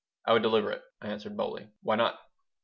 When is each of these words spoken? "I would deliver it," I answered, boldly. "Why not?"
"I 0.25 0.33
would 0.33 0.41
deliver 0.41 0.71
it," 0.71 0.81
I 0.99 1.09
answered, 1.09 1.37
boldly. 1.37 1.67
"Why 1.83 1.95
not?" 1.95 2.19